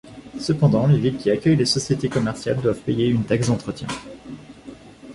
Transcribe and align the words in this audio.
Cependant, 0.39 0.87
les 0.87 0.97
villes 0.97 1.17
qui 1.17 1.29
accueillent 1.29 1.55
les 1.57 1.65
sociétés 1.67 2.09
commerciales 2.09 2.59
doivent 2.59 2.81
payer 2.81 3.07
une 3.07 3.23
taxe 3.23 3.49
d'entretien. 3.49 3.87